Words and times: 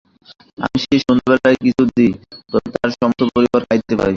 আমি 0.57 0.77
সেই 0.83 0.99
সন্ধ্যাবেলায় 1.05 1.57
কিছু 1.63 1.83
দিই, 1.95 2.13
তবে 2.51 2.67
তাহার 2.73 2.91
সমস্ত 2.93 3.21
পরিবার 3.35 3.61
খাইতে 3.67 3.93
পায়। 3.95 4.09